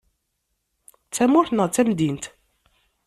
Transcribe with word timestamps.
D 1.07 1.11
tamurt 1.15 1.51
neɣ 1.53 1.67
d 1.67 1.71
tamdint? 1.75 2.25